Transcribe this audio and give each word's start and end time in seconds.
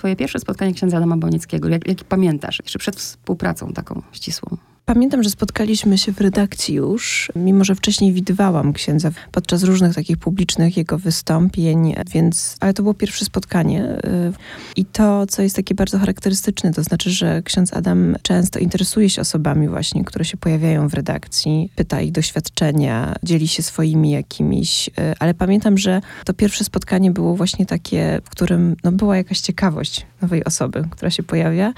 Twoje 0.00 0.16
pierwsze 0.16 0.38
spotkanie 0.38 0.74
księdza 0.74 0.96
Adama 0.96 1.16
Bonieckiego, 1.16 1.68
jak, 1.68 1.88
jak 1.88 2.04
pamiętasz, 2.04 2.60
jeszcze 2.64 2.78
przed 2.78 2.96
współpracą 2.96 3.72
taką 3.72 4.02
ścisłą? 4.12 4.56
Pamiętam, 4.88 5.22
że 5.22 5.30
spotkaliśmy 5.30 5.98
się 5.98 6.12
w 6.12 6.20
redakcji 6.20 6.74
już, 6.74 7.32
mimo 7.36 7.64
że 7.64 7.74
wcześniej 7.74 8.12
widywałam 8.12 8.72
księdza 8.72 9.10
podczas 9.32 9.62
różnych 9.62 9.94
takich 9.94 10.16
publicznych 10.16 10.76
jego 10.76 10.98
wystąpień, 10.98 11.94
więc, 12.12 12.56
ale 12.60 12.74
to 12.74 12.82
było 12.82 12.94
pierwsze 12.94 13.24
spotkanie. 13.24 13.84
Y, 13.84 14.32
I 14.76 14.84
to, 14.84 15.26
co 15.26 15.42
jest 15.42 15.56
takie 15.56 15.74
bardzo 15.74 15.98
charakterystyczne, 15.98 16.72
to 16.72 16.82
znaczy, 16.82 17.10
że 17.10 17.42
ksiądz 17.42 17.74
Adam 17.74 18.16
często 18.22 18.58
interesuje 18.58 19.10
się 19.10 19.20
osobami 19.20 19.68
właśnie, 19.68 20.04
które 20.04 20.24
się 20.24 20.36
pojawiają 20.36 20.88
w 20.88 20.94
redakcji, 20.94 21.72
pyta 21.76 22.00
ich 22.00 22.12
doświadczenia, 22.12 23.14
dzieli 23.22 23.48
się 23.48 23.62
swoimi 23.62 24.10
jakimiś, 24.10 24.88
y, 24.88 24.92
ale 25.18 25.34
pamiętam, 25.34 25.78
że 25.78 26.00
to 26.24 26.34
pierwsze 26.34 26.64
spotkanie 26.64 27.10
było 27.10 27.36
właśnie 27.36 27.66
takie, 27.66 28.20
w 28.24 28.30
którym 28.30 28.76
no, 28.84 28.92
była 28.92 29.16
jakaś 29.16 29.40
ciekawość 29.40 30.06
nowej 30.22 30.44
osoby, 30.44 30.84
która 30.90 31.10
się 31.10 31.22
pojawia. 31.22 31.72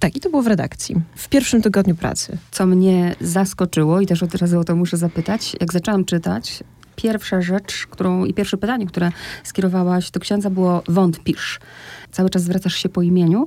Tak, 0.00 0.16
i 0.16 0.20
to 0.20 0.30
było 0.30 0.42
w 0.42 0.46
redakcji, 0.46 0.96
w 1.16 1.28
pierwszym 1.28 1.62
tygodniu 1.62 1.94
pracy 1.94 2.38
co 2.52 2.66
mnie 2.66 3.14
zaskoczyło 3.20 4.00
i 4.00 4.06
też 4.06 4.22
od 4.22 4.34
razu 4.34 4.60
o 4.60 4.64
to 4.64 4.76
muszę 4.76 4.96
zapytać, 4.96 5.56
jak 5.60 5.72
zaczęłam 5.72 6.04
czytać, 6.04 6.64
pierwsza 6.96 7.40
rzecz, 7.40 7.86
którą 7.90 8.24
i 8.24 8.34
pierwsze 8.34 8.56
pytanie, 8.56 8.86
które 8.86 9.12
skierowałaś 9.44 10.10
do 10.10 10.20
księdza 10.20 10.50
było 10.50 10.82
wątpisz. 10.88 11.60
Cały 12.12 12.30
czas 12.30 12.42
zwracasz 12.42 12.74
się 12.74 12.88
po 12.88 13.02
imieniu. 13.02 13.46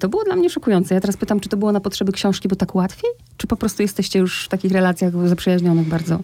To 0.00 0.08
było 0.08 0.24
dla 0.24 0.36
mnie 0.36 0.50
szokujące. 0.50 0.94
Ja 0.94 1.00
teraz 1.00 1.16
pytam, 1.16 1.40
czy 1.40 1.48
to 1.48 1.56
było 1.56 1.72
na 1.72 1.80
potrzeby 1.80 2.12
książki, 2.12 2.48
bo 2.48 2.56
tak 2.56 2.74
łatwiej? 2.74 3.10
Czy 3.36 3.46
po 3.46 3.56
prostu 3.56 3.82
jesteście 3.82 4.18
już 4.18 4.44
w 4.44 4.48
takich 4.48 4.72
relacjach 4.72 5.28
zaprzyjaźnionych 5.28 5.88
bardzo? 5.88 6.20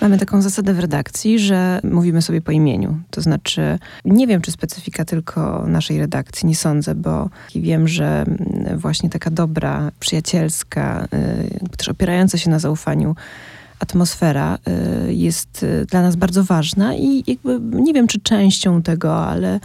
Mamy 0.00 0.18
taką 0.18 0.42
zasadę 0.42 0.74
w 0.74 0.78
redakcji, 0.78 1.38
że 1.38 1.80
mówimy 1.84 2.22
sobie 2.22 2.40
po 2.40 2.52
imieniu. 2.52 2.98
To 3.10 3.20
znaczy, 3.20 3.78
nie 4.04 4.26
wiem, 4.26 4.40
czy 4.40 4.50
specyfika 4.50 5.04
tylko 5.04 5.64
naszej 5.66 5.98
redakcji, 5.98 6.48
nie 6.48 6.56
sądzę, 6.56 6.94
bo 6.94 7.30
wiem, 7.54 7.88
że 7.88 8.24
właśnie 8.76 9.10
taka 9.10 9.30
dobra, 9.30 9.90
przyjacielska, 10.00 11.08
y, 11.72 11.76
też 11.76 11.88
opierająca 11.88 12.38
się 12.38 12.50
na 12.50 12.58
zaufaniu 12.58 13.14
atmosfera 13.80 14.58
y, 15.08 15.14
jest 15.14 15.62
y, 15.62 15.86
dla 15.86 16.02
nas 16.02 16.16
bardzo 16.16 16.44
ważna 16.44 16.94
i 16.94 17.24
jakby 17.26 17.60
nie 17.60 17.92
wiem, 17.92 18.06
czy 18.06 18.20
częścią 18.20 18.82
tego, 18.82 19.26
ale 19.26 19.60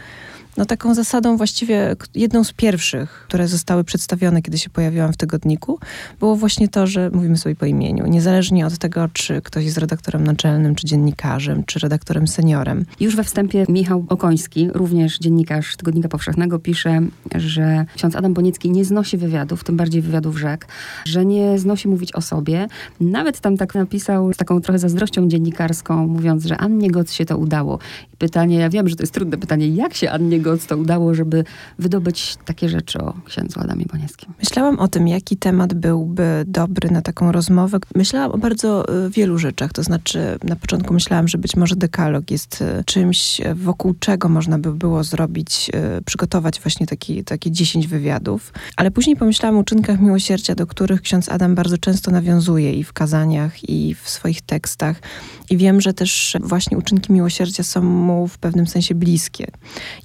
no 0.58 0.66
taką 0.66 0.94
zasadą 0.94 1.38
właściwie 1.38 1.96
jedną 2.16 2.44
z 2.44 2.54
pierwszych, 2.54 3.26
które 3.28 3.48
zostały 3.48 3.84
przedstawione, 3.84 4.42
kiedy 4.42 4.58
się 4.58 4.70
pojawiłam 4.70 5.14
w 5.14 5.18
tygodniku, 5.18 5.80
było 6.20 6.36
właśnie 6.36 6.68
to, 6.68 6.88
że 6.88 7.10
mówimy 7.14 7.38
sobie 7.38 7.56
po 7.56 7.66
imieniu. 7.66 8.08
Niezależnie 8.08 8.66
od 8.66 8.78
tego, 8.78 9.10
czy 9.14 9.42
ktoś 9.42 9.66
jest 9.66 9.78
redaktorem 9.78 10.24
naczelnym, 10.24 10.76
czy 10.76 10.88
dziennikarzem, 10.88 11.64
czy 11.64 11.80
redaktorem 11.80 12.28
seniorem. 12.28 12.86
Już 13.00 13.16
we 13.16 13.24
wstępie 13.24 13.66
Michał 13.70 14.06
Okoński, 14.10 14.70
również 14.74 15.20
dziennikarz 15.20 15.76
Tygodnika 15.76 16.10
Powszechnego, 16.10 16.60
pisze, 16.60 17.02
że 17.36 17.86
ksiądz 17.96 18.16
Adam 18.16 18.34
Boniecki 18.34 18.72
nie 18.72 18.86
znosi 18.86 19.18
wywiadów, 19.18 19.64
tym 19.64 19.78
bardziej 19.78 20.02
wywiadów 20.02 20.38
rzek, 20.38 20.68
że 21.06 21.26
nie 21.26 21.60
znosi 21.60 21.88
mówić 21.88 22.14
o 22.14 22.22
sobie. 22.22 22.68
Nawet 23.00 23.40
tam 23.40 23.58
tak 23.58 23.76
napisał 23.76 24.34
z 24.34 24.38
taką 24.38 24.62
trochę 24.62 24.80
zazdrością 24.80 25.28
dziennikarską, 25.28 26.08
mówiąc, 26.08 26.46
że 26.46 26.58
Annie 26.58 26.92
Goc 26.92 27.12
się 27.12 27.26
to 27.26 27.38
udało. 27.38 27.80
I 28.14 28.18
pytanie, 28.18 28.58
ja 28.58 28.70
wiem, 28.70 28.90
że 28.90 28.96
to 28.96 29.04
jest 29.04 29.14
trudne 29.14 29.38
pytanie, 29.38 29.68
jak 29.68 29.94
się 29.94 30.12
Annie 30.12 30.40
Goc 30.46 30.72
udało, 30.72 31.14
żeby 31.14 31.44
wydobyć 31.80 32.38
takie 32.46 32.70
rzeczy 32.70 33.00
o 33.00 33.14
księdzu 33.26 33.60
Adamie 33.60 33.86
Bonieckim? 33.86 34.34
Myślałam 34.40 34.80
o 34.80 34.88
tym, 34.88 35.08
jaki 35.08 35.38
temat 35.38 35.74
byłby 35.74 36.44
dobry 36.48 36.92
na 36.92 37.02
taką 37.02 37.32
rozmowę. 37.32 37.78
Myślałam 37.96 38.32
o 38.32 38.38
bardzo 38.38 38.96
y, 39.06 39.10
wielu 39.10 39.38
rzeczach. 39.38 39.74
To 39.74 39.84
znaczy, 39.84 40.20
na 40.44 40.56
początku 40.56 40.94
myślałam, 40.94 41.28
że 41.28 41.38
być 41.38 41.56
może 41.56 41.76
dekalog 41.76 42.32
jest 42.32 42.62
y, 42.62 42.84
czymś, 42.84 43.40
y, 43.40 43.56
wokół 43.56 43.94
czego 44.00 44.30
można 44.30 44.60
by 44.60 44.74
było 44.74 45.04
zrobić, 45.04 45.72
przygotować 46.06 46.62
właśnie 46.62 46.88
taki, 46.88 47.24
takie 47.24 47.52
10 47.52 47.88
wywiadów. 47.88 48.54
Ale 48.76 48.92
później 48.92 49.16
pomyślałam 49.16 49.58
o 49.58 49.60
uczynkach 49.60 50.02
miłosierdzia, 50.02 50.56
do 50.56 50.68
których 50.68 51.02
ksiądz 51.02 51.30
Adam 51.30 51.56
bardzo 51.56 51.78
często 51.78 52.12
nawiązuje 52.12 52.74
i 52.74 52.84
w 52.84 52.94
kazaniach, 52.94 53.70
i 53.70 53.96
w 53.96 54.10
swoich 54.10 54.42
tekstach. 54.42 55.02
I 55.50 55.58
wiem, 55.58 55.82
że 55.82 55.94
też 55.94 56.38
właśnie 56.40 56.78
uczynki 56.78 57.14
miłosierdzia 57.14 57.64
są 57.64 57.82
mu 57.82 58.28
w 58.28 58.38
pewnym 58.38 58.68
sensie 58.68 58.96
bliskie. 58.96 59.48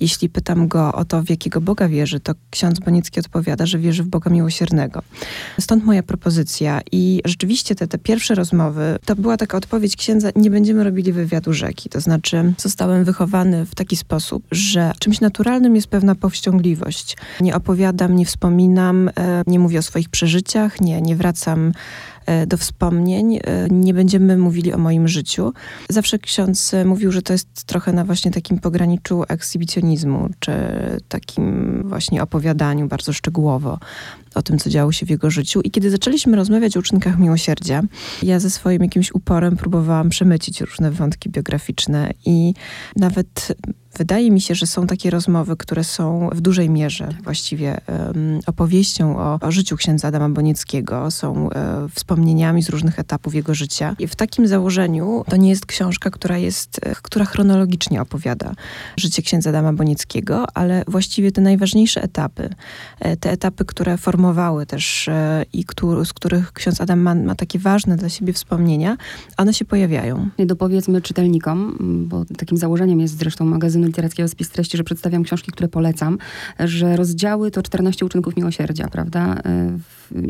Jeśli 0.01 0.29
pytam 0.31 0.69
go 0.69 0.93
o 0.93 1.05
to, 1.05 1.23
w 1.23 1.31
jakiego 1.31 1.61
Boga 1.61 1.89
wierzy, 1.89 2.21
to 2.21 2.33
ksiądz 2.51 2.81
Bonicki 2.81 3.21
odpowiada, 3.21 3.67
że 3.67 3.79
wierzy 3.79 4.03
w 4.03 4.07
Boga 4.07 4.31
miłosiernego. 4.31 5.03
Stąd 5.61 5.85
moja 5.85 6.03
propozycja. 6.03 6.81
I 6.93 7.21
rzeczywiście 7.25 7.75
te, 7.75 7.89
te 7.89 7.99
pierwsze 7.99 8.35
rozmowy, 8.35 8.99
to 9.05 9.17
była 9.17 9.37
taka 9.37 9.57
odpowiedź 9.57 9.97
księdza, 9.97 10.31
nie 10.37 10.51
będziemy 10.51 10.85
robili 10.85 11.13
wywiadu 11.13 11.53
rzeki. 11.53 11.89
To 11.89 12.01
znaczy, 12.01 12.53
zostałem 12.59 13.05
wychowany 13.05 13.67
w 13.67 13.75
taki 13.75 13.97
sposób, 13.97 14.45
że 14.51 14.93
czymś 14.99 15.21
naturalnym 15.21 15.77
jest 15.77 15.89
pewna 15.89 16.15
powściągliwość. 16.15 17.17
Nie 17.41 17.55
opowiadam, 17.55 18.17
nie 18.17 18.27
wspominam, 18.27 19.09
e, 19.09 19.43
nie 19.47 19.59
mówię 19.59 19.79
o 19.79 19.83
swoich 19.83 20.09
przeżyciach, 20.09 20.81
nie, 20.81 21.03
nie 21.03 21.17
wracam 21.17 21.73
do 22.47 22.57
wspomnień. 22.57 23.37
E, 23.37 23.41
nie 23.71 23.95
będziemy 23.95 24.37
mówili 24.37 24.73
o 24.73 24.79
moim 24.79 25.09
życiu. 25.09 25.53
Zawsze 25.89 26.19
ksiądz 26.19 26.73
mówił, 26.85 27.13
że 27.13 27.23
to 27.23 27.33
jest 27.33 27.65
trochę 27.65 27.93
na 27.93 28.05
właśnie 28.05 28.31
takim 28.31 28.59
pograniczu 28.59 29.25
ekshibicjonizmu, 29.29 30.29
czy 30.39 30.53
takim 31.09 31.83
właśnie 31.89 32.23
opowiadaniu 32.23 32.89
bardzo 32.89 33.13
szczegółowo 33.13 33.79
o 34.35 34.43
tym, 34.43 34.59
co 34.59 34.71
działo 34.71 34.93
się 34.93 35.07
w 35.07 35.11
jego 35.11 35.31
życiu. 35.31 35.61
I 35.61 35.71
kiedy 35.71 35.91
zaczęliśmy 35.91 36.37
rozmawiać 36.37 36.77
o 36.77 36.81
uczynkach 36.81 37.19
miłosierdzia, 37.19 37.83
ja 38.23 38.41
ze 38.41 38.51
swoim 38.51 38.83
jakimś 38.83 39.13
uporem 39.13 39.57
próbowałam 39.57 40.09
przemycić 40.09 40.61
różne 40.61 40.91
wątki 40.91 41.31
biograficzne 41.31 42.11
i 42.27 42.55
nawet 42.97 43.55
Wydaje 43.99 44.31
mi 44.31 44.41
się, 44.41 44.55
że 44.55 44.67
są 44.67 44.87
takie 44.87 45.11
rozmowy, 45.11 45.57
które 45.57 45.85
są 45.85 46.31
w 46.33 46.41
dużej 46.41 46.71
mierze 46.71 47.09
właściwie 47.25 47.81
um, 47.89 48.41
opowieścią 48.47 49.19
o, 49.19 49.39
o, 49.43 49.53
życiu 49.53 49.77
księdza 49.77 50.09
Adama 50.09 50.29
Bonieckiego, 50.29 51.11
są 51.11 51.51
e, 51.51 51.89
wspomnieniami 51.95 52.63
z 52.63 52.69
różnych 52.69 52.99
etapów 52.99 53.35
jego 53.35 53.55
życia. 53.55 53.97
I 53.99 54.07
w 54.07 54.17
takim 54.17 54.47
założeniu 54.47 55.25
to 55.29 55.37
nie 55.37 55.51
jest 55.51 55.67
książka, 55.67 56.11
która 56.11 56.39
jest, 56.39 56.81
e, 56.83 56.95
która 57.03 57.25
chronologicznie 57.25 58.03
opowiada 58.03 58.55
życie 58.97 59.23
księdza 59.23 59.51
Adama 59.51 59.73
Bonieckiego, 59.73 60.47
ale 60.55 60.85
właściwie 60.89 61.33
te 61.33 61.41
najważniejsze 61.41 62.03
etapy, 62.03 62.51
e, 63.01 63.17
te 63.17 63.31
etapy, 63.31 63.65
które 63.65 63.97
formowały 63.97 64.67
też 64.67 65.09
e, 65.09 65.45
i 65.53 65.65
który, 65.65 66.05
z 66.05 66.13
których 66.13 66.53
ksiądz 66.53 66.81
Adam 66.81 67.01
ma, 67.01 67.15
ma 67.15 67.35
takie 67.35 67.59
ważne 67.59 67.97
dla 67.97 68.09
siebie 68.09 68.33
wspomnienia, 68.33 68.97
one 69.37 69.55
się 69.55 69.65
pojawiają. 69.65 70.29
I 70.39 70.47
dopowiedzmy 70.47 71.01
czytelnikom, 71.01 71.77
bo 72.09 72.25
takim 72.25 72.59
założeniem 72.59 73.01
jest 73.01 73.19
zresztą 73.19 73.45
magazynu 73.81 73.87
literackiego 73.87 74.29
Spis 74.29 74.51
Treści, 74.51 74.77
że 74.77 74.85
przedstawiam 74.85 75.25
książki, 75.25 75.53
które 75.53 75.69
polecam, 75.69 76.19
że 76.59 76.97
rozdziały 76.97 77.51
to 77.51 77.63
14 77.63 78.07
uczynków 78.07 78.37
miłosierdzia, 78.37 78.89
prawda? 78.89 79.37
E, 79.45 79.79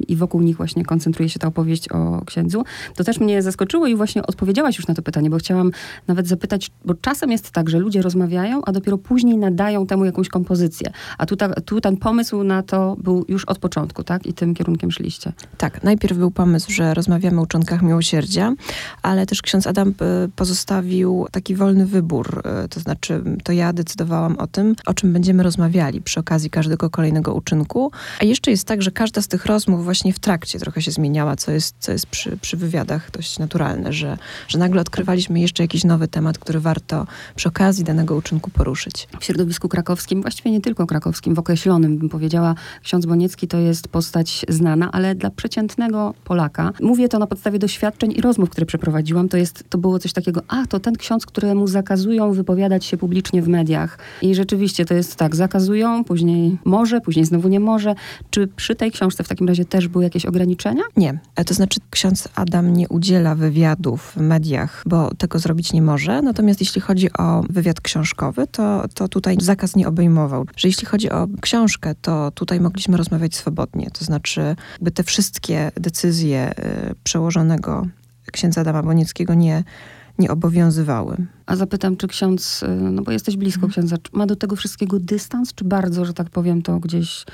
I 0.08 0.16
wokół 0.16 0.40
nich 0.40 0.56
właśnie 0.56 0.84
koncentruje 0.84 1.28
się 1.28 1.38
ta 1.38 1.48
opowieść 1.48 1.88
o 1.88 2.24
księdzu. 2.26 2.64
To 2.94 3.04
też 3.04 3.20
mnie 3.20 3.42
zaskoczyło 3.42 3.86
i 3.86 3.96
właśnie 3.96 4.26
odpowiedziałaś 4.26 4.76
już 4.76 4.86
na 4.86 4.94
to 4.94 5.02
pytanie, 5.02 5.30
bo 5.30 5.38
chciałam 5.38 5.70
nawet 6.06 6.28
zapytać, 6.28 6.70
bo 6.84 6.94
czasem 6.94 7.30
jest 7.30 7.50
tak, 7.50 7.70
że 7.70 7.78
ludzie 7.78 8.02
rozmawiają, 8.02 8.60
a 8.64 8.72
dopiero 8.72 8.98
później 8.98 9.36
nadają 9.36 9.86
temu 9.86 10.04
jakąś 10.04 10.28
kompozycję. 10.28 10.92
A 11.18 11.26
tu, 11.26 11.36
ta, 11.36 11.48
tu 11.48 11.80
ten 11.80 11.96
pomysł 11.96 12.42
na 12.44 12.62
to 12.62 12.96
był 12.98 13.24
już 13.28 13.44
od 13.44 13.58
początku, 13.58 14.04
tak? 14.04 14.26
I 14.26 14.32
tym 14.32 14.54
kierunkiem 14.54 14.90
szliście. 14.90 15.32
Tak, 15.58 15.82
najpierw 15.82 16.18
był 16.18 16.30
pomysł, 16.30 16.72
że 16.72 16.94
rozmawiamy 16.94 17.40
o 17.40 17.42
uczynkach 17.42 17.82
miłosierdzia, 17.82 18.54
ale 19.02 19.26
też 19.26 19.42
ksiądz 19.42 19.66
Adam 19.66 19.88
e, 19.88 20.28
pozostawił 20.36 21.26
taki 21.32 21.54
wolny 21.54 21.86
wybór, 21.86 22.42
e, 22.44 22.68
to 22.68 22.80
znaczy 22.80 23.22
to 23.42 23.52
ja 23.52 23.72
decydowałam 23.72 24.36
o 24.36 24.46
tym, 24.46 24.76
o 24.86 24.94
czym 24.94 25.12
będziemy 25.12 25.42
rozmawiali 25.42 26.00
przy 26.00 26.20
okazji 26.20 26.50
każdego 26.50 26.90
kolejnego 26.90 27.34
uczynku. 27.34 27.92
A 28.20 28.24
jeszcze 28.24 28.50
jest 28.50 28.64
tak, 28.64 28.82
że 28.82 28.90
każda 28.90 29.22
z 29.22 29.28
tych 29.28 29.46
rozmów 29.46 29.84
właśnie 29.84 30.12
w 30.12 30.18
trakcie 30.18 30.58
trochę 30.58 30.82
się 30.82 30.90
zmieniała, 30.90 31.36
co 31.36 31.52
jest, 31.52 31.74
co 31.78 31.92
jest 31.92 32.06
przy, 32.06 32.36
przy 32.36 32.56
wywiadach 32.56 33.10
dość 33.10 33.38
naturalne, 33.38 33.92
że, 33.92 34.18
że 34.48 34.58
nagle 34.58 34.80
odkrywaliśmy 34.80 35.40
jeszcze 35.40 35.62
jakiś 35.62 35.84
nowy 35.84 36.08
temat, 36.08 36.38
który 36.38 36.60
warto 36.60 37.06
przy 37.36 37.48
okazji 37.48 37.84
danego 37.84 38.16
uczynku 38.16 38.50
poruszyć. 38.50 39.08
W 39.20 39.24
środowisku 39.24 39.68
krakowskim, 39.68 40.22
właściwie 40.22 40.50
nie 40.50 40.60
tylko 40.60 40.86
krakowskim, 40.86 41.34
w 41.34 41.38
określonym 41.38 41.98
bym 41.98 42.08
powiedziała, 42.08 42.54
ksiądz 42.82 43.06
Boniecki 43.06 43.48
to 43.48 43.58
jest 43.58 43.88
postać 43.88 44.44
znana, 44.48 44.92
ale 44.92 45.14
dla 45.14 45.30
przeciętnego 45.30 46.14
Polaka, 46.24 46.72
mówię 46.80 47.08
to 47.08 47.18
na 47.18 47.26
podstawie 47.26 47.58
doświadczeń 47.58 48.12
i 48.12 48.20
rozmów, 48.20 48.50
które 48.50 48.66
przeprowadziłam, 48.66 49.28
to 49.28 49.36
jest, 49.36 49.64
to 49.68 49.78
było 49.78 49.98
coś 49.98 50.12
takiego, 50.12 50.42
a 50.48 50.66
to 50.66 50.80
ten 50.80 50.96
ksiądz, 50.96 51.26
któremu 51.26 51.66
zakazują 51.66 52.32
wypowiadać 52.32 52.84
się 52.84 52.96
publicznie 52.96 53.29
w 53.32 53.48
mediach. 53.48 53.98
I 54.22 54.34
rzeczywiście 54.34 54.84
to 54.84 54.94
jest 54.94 55.16
tak, 55.16 55.36
zakazują, 55.36 56.04
później 56.04 56.58
może, 56.64 57.00
później 57.00 57.24
znowu 57.24 57.48
nie 57.48 57.60
może. 57.60 57.94
Czy 58.30 58.46
przy 58.46 58.74
tej 58.74 58.90
książce 58.90 59.24
w 59.24 59.28
takim 59.28 59.48
razie 59.48 59.64
też 59.64 59.88
były 59.88 60.04
jakieś 60.04 60.26
ograniczenia? 60.26 60.82
Nie. 60.96 61.18
E, 61.36 61.44
to 61.44 61.54
znaczy 61.54 61.80
ksiądz 61.90 62.28
Adam 62.34 62.72
nie 62.72 62.88
udziela 62.88 63.34
wywiadów 63.34 64.12
w 64.16 64.20
mediach, 64.20 64.82
bo 64.86 65.14
tego 65.14 65.38
zrobić 65.38 65.72
nie 65.72 65.82
może. 65.82 66.22
Natomiast 66.22 66.60
jeśli 66.60 66.80
chodzi 66.80 67.12
o 67.12 67.42
wywiad 67.50 67.80
książkowy, 67.80 68.46
to, 68.46 68.84
to 68.94 69.08
tutaj 69.08 69.36
zakaz 69.40 69.76
nie 69.76 69.88
obejmował. 69.88 70.46
Że 70.56 70.68
jeśli 70.68 70.86
chodzi 70.86 71.10
o 71.10 71.28
książkę, 71.40 71.94
to 72.02 72.30
tutaj 72.30 72.60
mogliśmy 72.60 72.96
rozmawiać 72.96 73.34
swobodnie. 73.34 73.90
To 73.98 74.04
znaczy, 74.04 74.56
by 74.80 74.90
te 74.90 75.02
wszystkie 75.02 75.72
decyzje 75.76 76.50
y, 76.90 76.94
przełożonego 77.04 77.86
księdza 78.32 78.60
Adama 78.60 78.82
Bonieckiego 78.82 79.34
nie, 79.34 79.64
nie 80.18 80.30
obowiązywały 80.30 81.26
A 81.50 81.56
zapytam, 81.56 81.96
czy 81.96 82.08
ksiądz, 82.08 82.64
no 82.92 83.02
bo 83.02 83.12
jesteś 83.12 83.36
blisko 83.36 83.66
mhm. 83.66 83.72
księdza, 83.72 83.96
ma 84.12 84.26
do 84.26 84.36
tego 84.36 84.56
wszystkiego 84.56 85.00
dystans, 85.00 85.54
czy 85.54 85.64
bardzo, 85.64 86.04
że 86.04 86.14
tak 86.14 86.30
powiem, 86.30 86.62
to 86.62 86.78
gdzieś 86.78 87.24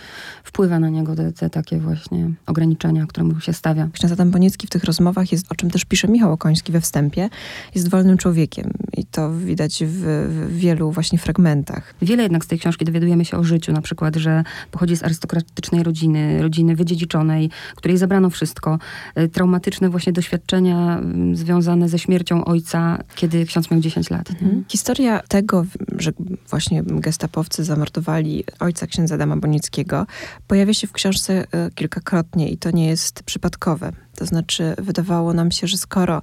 wpływa 0.44 0.78
na 0.78 0.88
niego 0.88 1.16
te, 1.16 1.32
te 1.32 1.50
takie 1.50 1.78
właśnie 1.78 2.30
ograniczenia, 2.46 3.06
które 3.06 3.24
mu 3.24 3.40
się 3.40 3.52
stawia? 3.52 3.88
Ksiądz 3.92 4.12
Adam 4.12 4.30
Boniecki 4.30 4.66
w 4.66 4.70
tych 4.70 4.84
rozmowach 4.84 5.32
jest, 5.32 5.52
o 5.52 5.54
czym 5.54 5.70
też 5.70 5.84
pisze 5.84 6.08
Michał 6.08 6.32
Okoński 6.32 6.72
we 6.72 6.80
wstępie, 6.80 7.28
jest 7.74 7.88
wolnym 7.88 8.16
człowiekiem 8.16 8.70
i 8.96 9.04
to 9.04 9.32
widać 9.32 9.84
w, 9.84 10.02
w 10.28 10.56
wielu 10.56 10.90
właśnie 10.90 11.18
fragmentach. 11.18 11.94
Wiele 12.02 12.22
jednak 12.22 12.44
z 12.44 12.48
tej 12.48 12.58
książki 12.58 12.84
dowiadujemy 12.84 13.24
się 13.24 13.36
o 13.36 13.44
życiu, 13.44 13.72
na 13.72 13.82
przykład, 13.82 14.16
że 14.16 14.44
pochodzi 14.70 14.96
z 14.96 15.02
arystokratycznej 15.02 15.82
rodziny, 15.82 16.42
rodziny 16.42 16.76
wydziedziczonej, 16.76 17.50
której 17.76 17.98
zabrano 17.98 18.30
wszystko. 18.30 18.78
E, 19.14 19.28
traumatyczne 19.28 19.90
właśnie 19.90 20.12
doświadczenia 20.12 20.98
mm, 20.98 21.36
związane 21.36 21.88
ze 21.88 21.98
śmiercią 21.98 22.44
ojca, 22.44 22.98
kiedy 23.14 23.46
ksiądz 23.46 23.70
miał 23.70 23.80
10 23.80 24.05
lat. 24.10 24.30
Mhm. 24.30 24.64
Historia 24.68 25.22
tego, 25.28 25.66
że 25.98 26.12
właśnie 26.50 26.82
gestapowcy 26.82 27.64
zamordowali 27.64 28.44
ojca 28.60 28.86
księdza 28.86 29.14
Adama 29.14 29.36
Bonickiego, 29.36 30.06
pojawia 30.46 30.74
się 30.74 30.86
w 30.86 30.92
książce 30.92 31.46
e, 31.52 31.70
kilkakrotnie 31.70 32.48
i 32.50 32.58
to 32.58 32.70
nie 32.70 32.86
jest 32.86 33.22
przypadkowe. 33.22 33.92
To 34.16 34.26
znaczy, 34.26 34.74
wydawało 34.78 35.32
nam 35.32 35.50
się, 35.50 35.66
że 35.66 35.76
skoro 35.76 36.22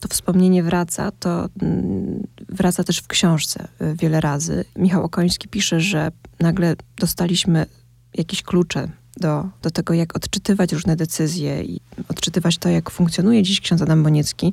to 0.00 0.08
wspomnienie 0.08 0.62
wraca, 0.62 1.10
to 1.10 1.48
mm, 1.62 2.26
wraca 2.48 2.84
też 2.84 2.98
w 2.98 3.06
książce 3.06 3.68
e, 3.80 3.94
wiele 3.94 4.20
razy. 4.20 4.64
Michał 4.76 5.04
Okoński 5.04 5.48
pisze, 5.48 5.80
że 5.80 6.12
nagle 6.40 6.76
dostaliśmy 6.98 7.66
jakieś 8.14 8.42
klucze 8.42 8.88
do, 9.20 9.48
do 9.62 9.70
tego, 9.70 9.94
jak 9.94 10.16
odczytywać 10.16 10.72
różne 10.72 10.96
decyzje 10.96 11.62
i 11.62 11.80
odczytywać 12.08 12.58
to, 12.58 12.68
jak 12.68 12.90
funkcjonuje 12.90 13.42
dziś 13.42 13.60
ksiądz 13.60 13.82
Adam 13.82 14.02
Boniecki, 14.02 14.52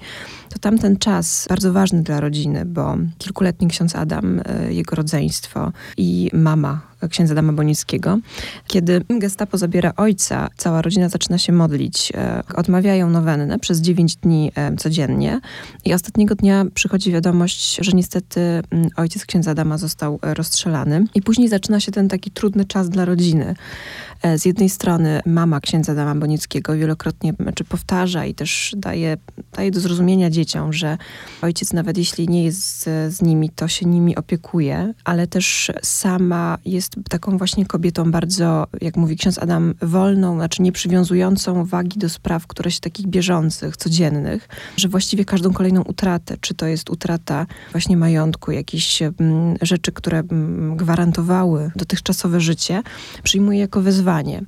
to 0.50 0.60
tamten 0.60 0.98
czas 0.98 1.46
bardzo 1.50 1.74
ważny 1.74 2.04
dla 2.04 2.20
rodziny, 2.20 2.66
bo 2.66 2.98
kilkuletni 3.18 3.68
ksiądz 3.68 3.96
Adam, 3.96 4.42
e, 4.46 4.74
jego 4.74 4.96
rodzeństwo 4.96 5.72
i 5.98 6.30
mama 6.34 6.91
księdza 7.10 7.32
Adama 7.34 7.54
Bonickiego. 7.54 8.20
Kiedy 8.68 9.02
gestapo 9.10 9.58
zabiera 9.58 9.94
ojca, 9.98 10.50
cała 10.58 10.82
rodzina 10.82 11.10
zaczyna 11.10 11.38
się 11.38 11.54
modlić. 11.54 12.12
E, 12.16 12.44
odmawiają 12.56 13.10
nowennę 13.10 13.60
przez 13.60 13.82
9 13.82 14.16
dni 14.16 14.52
e, 14.56 14.76
codziennie 14.76 15.40
i 15.86 15.94
ostatniego 15.94 16.36
dnia 16.36 16.66
przychodzi 16.74 17.12
wiadomość, 17.12 17.78
że 17.82 17.92
niestety 17.92 18.42
mm, 18.42 18.90
ojciec 18.96 19.26
księdza 19.26 19.52
Adama 19.52 19.78
został 19.78 20.20
rozstrzelany. 20.22 21.06
I 21.16 21.22
później 21.22 21.50
zaczyna 21.50 21.80
się 21.80 21.92
ten 21.92 22.10
taki 22.10 22.32
trudny 22.32 22.66
czas 22.66 22.90
dla 22.90 23.06
rodziny. 23.06 23.56
E, 24.22 24.38
z 24.38 24.46
jednej 24.46 24.70
strony 24.70 25.22
mama 25.26 25.60
księdza 25.60 25.92
Adama 25.92 26.16
Bonickiego 26.16 26.76
wielokrotnie 26.76 27.34
znaczy 27.40 27.64
powtarza 27.64 28.26
i 28.26 28.34
też 28.34 28.76
daje, 28.78 29.18
daje 29.52 29.72
do 29.72 29.80
zrozumienia 29.80 30.30
dzieciom, 30.30 30.74
że 30.74 30.98
ojciec 31.42 31.74
nawet 31.74 31.98
jeśli 31.98 32.28
nie 32.28 32.44
jest 32.44 32.80
z, 32.80 33.14
z 33.14 33.22
nimi, 33.22 33.50
to 33.50 33.68
się 33.68 33.86
nimi 33.86 34.16
opiekuje, 34.16 34.94
ale 35.04 35.28
też 35.28 35.72
sama 35.84 36.58
jest 36.66 36.96
taką 37.10 37.38
właśnie 37.38 37.66
kobietą 37.66 38.12
bardzo, 38.12 38.68
jak 38.82 38.98
mówi 38.98 39.16
ksiądz 39.18 39.38
Adam, 39.38 39.74
wolną, 39.82 40.36
znaczy 40.36 40.62
nie 40.62 40.72
przywiązującą 40.72 41.66
wagi 41.66 42.00
do 42.00 42.10
spraw, 42.10 42.48
które 42.48 42.72
się 42.72 42.80
takich 42.80 43.08
bieżących, 43.08 43.78
codziennych, 43.78 44.50
że 44.78 44.88
właściwie 44.88 45.26
każdą 45.26 45.54
kolejną 45.54 45.82
utratę, 45.82 46.36
czy 46.42 46.54
to 46.54 46.66
jest 46.66 46.90
utrata 46.90 47.46
właśnie 47.72 47.98
majątku, 47.98 48.52
jakieś 48.52 49.02
m, 49.02 49.14
mm, 49.20 49.58
rzeczy, 49.62 49.92
które 49.92 50.20
m, 50.20 50.28
mm, 50.32 50.78
gwarantowały 50.78 51.72
dotychczasowe 51.76 52.40
życie, 52.40 52.84
przyjmuje 53.24 53.60
jako 53.60 53.82
wyzwanie. 53.82 54.44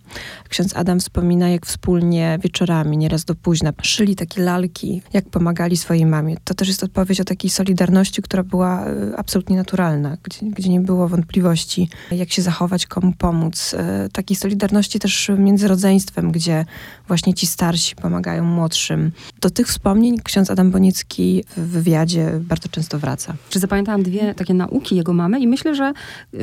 Ksiądz 0.49 0.75
Adam 0.75 0.99
wspomina, 0.99 1.49
jak 1.49 1.65
wspólnie 1.65 2.39
wieczorami, 2.43 2.97
nieraz 2.97 3.25
do 3.25 3.35
późna, 3.35 3.73
szyli 3.81 4.15
takie 4.15 4.41
lalki, 4.41 4.92
jak 5.13 5.29
pomagali 5.29 5.77
swojej 5.77 6.05
mamie. 6.05 6.37
To 6.43 6.53
też 6.53 6.67
jest 6.67 6.83
odpowiedź 6.83 7.21
o 7.21 7.23
takiej 7.23 7.49
solidarności, 7.49 8.21
która 8.21 8.43
była 8.43 8.87
y, 8.87 9.17
absolutnie 9.17 9.55
naturalna, 9.55 10.17
gdzie, 10.23 10.45
gdzie 10.45 10.69
nie 10.69 10.79
było 10.79 11.07
wątpliwości, 11.07 11.89
jak 12.11 12.31
się 12.31 12.41
zachować, 12.41 12.85
komu 12.85 13.13
pomóc. 13.17 13.73
Y, 14.05 14.09
takiej 14.09 14.37
solidarności 14.37 14.99
też 14.99 15.31
między 15.37 15.67
rodzeństwem, 15.67 16.31
gdzie 16.31 16.65
właśnie 17.07 17.33
ci 17.33 17.47
starsi 17.47 17.95
pomagają 17.95 18.43
młodszym. 18.43 19.11
Do 19.41 19.49
tych 19.49 19.67
wspomnień 19.67 20.17
ksiądz 20.23 20.51
Adam 20.51 20.71
Bonicki 20.71 21.43
w 21.57 21.67
wywiadzie 21.67 22.31
bardzo 22.39 22.69
często 22.69 22.99
wraca. 22.99 23.33
Czy 23.49 23.59
zapamiętałam 23.59 24.03
dwie 24.03 24.33
takie 24.33 24.53
nauki 24.53 24.95
jego 24.95 25.13
mamy 25.13 25.39
i 25.39 25.47
myślę, 25.47 25.75
że 25.75 25.93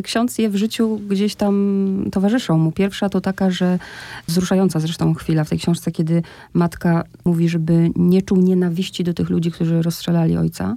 ksiądz 0.03 0.39
je 0.39 0.51
w 0.51 0.57
życiu 0.57 1.01
gdzieś 1.09 1.35
tam 1.35 2.05
towarzyszą 2.13 2.59
mu. 2.59 2.73
Pierwsza 2.73 3.09
to 3.09 3.21
taka, 3.21 3.51
że 3.51 3.79
wzruszająca 4.27 4.81
zresztą 4.81 5.15
chwila 5.15 5.45
w 5.45 5.49
tej 5.49 5.59
książce, 5.59 5.93
kiedy 5.93 6.23
matka 6.53 7.05
mówi, 7.25 7.49
żeby 7.49 7.91
nie 7.97 8.23
czuł 8.23 8.40
nienawiści 8.41 9.05
do 9.05 9.15
tych 9.15 9.31
ludzi, 9.31 9.51
którzy 9.51 9.83
rozstrzelali 9.83 10.37
ojca 10.37 10.77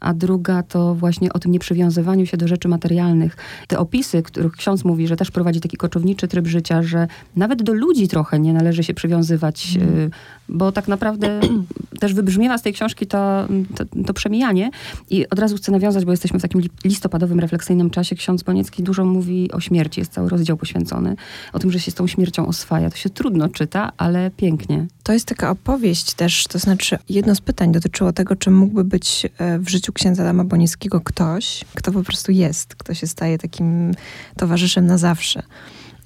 a 0.00 0.14
druga 0.14 0.62
to 0.62 0.94
właśnie 0.94 1.32
o 1.32 1.38
tym 1.38 1.52
nieprzywiązywaniu 1.52 2.26
się 2.26 2.36
do 2.36 2.48
rzeczy 2.48 2.68
materialnych. 2.68 3.36
Te 3.68 3.78
opisy, 3.78 4.22
których 4.22 4.52
ksiądz 4.52 4.84
mówi, 4.84 5.06
że 5.06 5.16
też 5.16 5.30
prowadzi 5.30 5.60
taki 5.60 5.76
koczowniczy 5.76 6.28
tryb 6.28 6.46
życia, 6.46 6.82
że 6.82 7.08
nawet 7.36 7.62
do 7.62 7.72
ludzi 7.72 8.08
trochę 8.08 8.38
nie 8.38 8.52
należy 8.52 8.84
się 8.84 8.94
przywiązywać, 8.94 9.76
mm. 9.76 10.10
bo 10.48 10.72
tak 10.72 10.88
naprawdę 10.88 11.40
też 12.00 12.14
wybrzmiewa 12.14 12.58
z 12.58 12.62
tej 12.62 12.72
książki 12.72 13.06
to, 13.06 13.48
to, 13.76 13.84
to, 14.06 14.14
przemijanie. 14.14 14.70
I 15.10 15.28
od 15.28 15.38
razu 15.38 15.56
chcę 15.56 15.72
nawiązać, 15.72 16.04
bo 16.04 16.10
jesteśmy 16.10 16.38
w 16.38 16.42
takim 16.42 16.62
listopadowym, 16.84 17.40
refleksyjnym 17.40 17.90
czasie. 17.90 18.16
Ksiądz 18.16 18.42
Boniecki 18.42 18.82
dużo 18.82 19.04
mówi 19.04 19.52
o 19.52 19.60
śmierci, 19.60 20.00
jest 20.00 20.12
cały 20.12 20.28
rozdział 20.28 20.56
poświęcony, 20.56 21.16
o 21.52 21.58
tym, 21.58 21.70
że 21.70 21.80
się 21.80 21.90
z 21.90 21.94
tą 21.94 22.06
śmiercią 22.06 22.46
oswaja. 22.46 22.90
To 22.90 22.96
się 22.96 23.10
trudno 23.10 23.48
czyta, 23.48 23.92
ale 23.96 24.30
pięknie. 24.30 24.86
To 25.10 25.14
jest 25.14 25.26
taka 25.26 25.50
opowieść 25.50 26.14
też, 26.14 26.46
to 26.46 26.58
znaczy 26.58 26.98
jedno 27.08 27.34
z 27.34 27.40
pytań 27.40 27.72
dotyczyło 27.72 28.12
tego, 28.12 28.36
czy 28.36 28.50
mógłby 28.50 28.84
być 28.84 29.26
e, 29.38 29.58
w 29.58 29.68
życiu 29.68 29.92
księdza 29.92 30.22
Adama 30.22 30.44
Bonieckiego 30.44 31.00
ktoś, 31.00 31.64
kto 31.74 31.92
po 31.92 32.02
prostu 32.02 32.32
jest, 32.32 32.74
kto 32.74 32.94
się 32.94 33.06
staje 33.06 33.38
takim 33.38 33.94
towarzyszem 34.36 34.86
na 34.86 34.98
zawsze. 34.98 35.42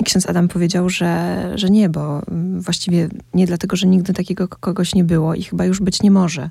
I 0.00 0.04
ksiądz 0.04 0.26
Adam 0.26 0.48
powiedział, 0.48 0.88
że, 0.88 1.52
że 1.54 1.70
nie, 1.70 1.88
bo 1.88 2.22
właściwie 2.58 3.08
nie 3.34 3.46
dlatego, 3.46 3.76
że 3.76 3.86
nigdy 3.86 4.12
takiego 4.12 4.48
kogoś 4.48 4.94
nie 4.94 5.04
było 5.04 5.34
i 5.34 5.42
chyba 5.42 5.64
już 5.64 5.80
być 5.80 6.02
nie 6.02 6.10
może. 6.10 6.50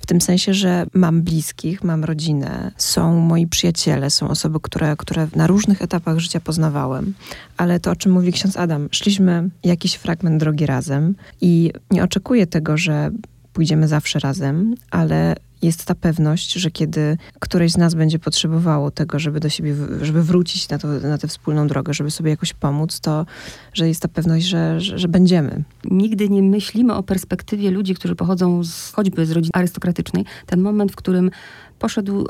W 0.00 0.06
tym 0.06 0.20
sensie, 0.20 0.54
że 0.54 0.86
mam 0.94 1.22
bliskich, 1.22 1.84
mam 1.84 2.04
rodzinę, 2.04 2.72
są 2.76 3.20
moi 3.20 3.46
przyjaciele, 3.46 4.10
są 4.10 4.28
osoby, 4.28 4.58
które, 4.62 4.96
które 4.96 5.28
na 5.36 5.46
różnych 5.46 5.82
etapach 5.82 6.18
życia 6.18 6.40
poznawałem. 6.40 7.14
Ale 7.56 7.80
to, 7.80 7.90
o 7.90 7.96
czym 7.96 8.12
mówi 8.12 8.32
ksiądz 8.32 8.56
Adam, 8.56 8.88
szliśmy 8.90 9.50
jakiś 9.64 9.94
fragment 9.94 10.40
drogi 10.40 10.66
razem 10.66 11.14
i 11.40 11.72
nie 11.90 12.04
oczekuję 12.04 12.46
tego, 12.46 12.76
że 12.76 13.10
pójdziemy 13.52 13.88
zawsze 13.88 14.18
razem, 14.18 14.74
ale 14.90 15.36
jest 15.62 15.84
ta 15.84 15.94
pewność, 15.94 16.52
że 16.52 16.70
kiedy 16.70 17.16
któreś 17.40 17.72
z 17.72 17.76
nas 17.76 17.94
będzie 17.94 18.18
potrzebowało 18.18 18.90
tego, 18.90 19.18
żeby 19.18 19.40
do 19.40 19.48
siebie, 19.48 19.74
żeby 20.02 20.22
wrócić 20.22 20.68
na, 20.68 20.78
to, 20.78 20.88
na 20.88 21.18
tę 21.18 21.28
wspólną 21.28 21.66
drogę, 21.66 21.94
żeby 21.94 22.10
sobie 22.10 22.30
jakoś 22.30 22.52
pomóc, 22.52 23.00
to 23.00 23.26
że 23.72 23.88
jest 23.88 24.02
ta 24.02 24.08
pewność, 24.08 24.46
że, 24.46 24.80
że, 24.80 24.98
że 24.98 25.08
będziemy. 25.08 25.62
Nigdy 25.84 26.28
nie 26.28 26.42
myślimy 26.42 26.94
o 26.94 27.02
perspektywie 27.02 27.70
ludzi, 27.70 27.94
którzy 27.94 28.14
pochodzą 28.14 28.64
z, 28.64 28.92
choćby 28.92 29.26
z 29.26 29.30
rodziny 29.30 29.50
arystokratycznej. 29.54 30.24
Ten 30.46 30.60
moment, 30.60 30.92
w 30.92 30.96
którym 30.96 31.30
poszedł 31.78 32.26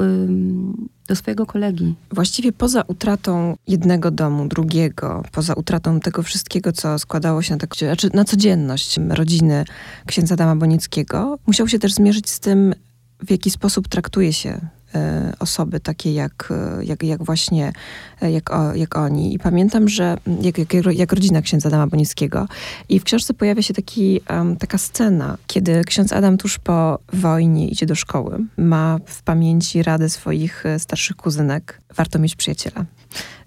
do 1.08 1.16
swojego 1.16 1.46
kolegi. 1.46 1.94
Właściwie 2.10 2.52
poza 2.52 2.82
utratą 2.86 3.56
jednego 3.68 4.10
domu, 4.10 4.48
drugiego, 4.48 5.22
poza 5.32 5.54
utratą 5.54 6.00
tego 6.00 6.22
wszystkiego, 6.22 6.72
co 6.72 6.98
składało 6.98 7.42
się 7.42 7.54
na, 7.54 7.58
tak, 7.58 7.76
znaczy 7.76 8.10
na 8.14 8.24
codzienność 8.24 8.98
rodziny 9.08 9.64
księdza 10.06 10.36
Dama 10.36 10.56
Bonickiego, 10.56 11.38
musiał 11.46 11.68
się 11.68 11.78
też 11.78 11.94
zmierzyć 11.94 12.30
z 12.30 12.40
tym, 12.40 12.74
w 13.26 13.30
jaki 13.30 13.50
sposób 13.50 13.88
traktuje 13.88 14.32
się 14.32 14.60
e, 14.94 15.32
osoby 15.38 15.80
takie 15.80 16.14
jak, 16.14 16.48
e, 16.50 16.84
jak, 16.84 17.02
jak 17.02 17.24
właśnie 17.24 17.72
e, 18.22 18.32
jak, 18.32 18.50
jak 18.74 18.96
oni. 18.96 19.34
I 19.34 19.38
pamiętam, 19.38 19.88
że 19.88 20.16
jak, 20.40 20.58
jak, 20.58 20.74
jak 20.92 21.12
rodzina 21.12 21.42
księdza 21.42 21.68
Adama 21.68 21.86
Bonickiego. 21.86 22.48
I 22.88 23.00
w 23.00 23.04
książce 23.04 23.34
pojawia 23.34 23.62
się 23.62 23.74
taki, 23.74 24.20
um, 24.30 24.56
taka 24.56 24.78
scena, 24.78 25.38
kiedy 25.46 25.84
ksiądz 25.84 26.12
Adam 26.12 26.38
tuż 26.38 26.58
po 26.58 26.98
wojnie 27.12 27.68
idzie 27.68 27.86
do 27.86 27.94
szkoły. 27.94 28.38
Ma 28.56 28.98
w 29.06 29.22
pamięci 29.22 29.82
radę 29.82 30.08
swoich 30.08 30.64
starszych 30.78 31.16
kuzynek. 31.16 31.80
Warto 31.96 32.18
mieć 32.18 32.36
przyjaciela. 32.36 32.84